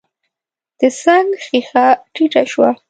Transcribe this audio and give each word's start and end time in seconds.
د 0.79 0.81
څنګ 1.01 1.27
ښېښه 1.45 1.87
ټيټه 2.13 2.43
شوه. 2.51 2.69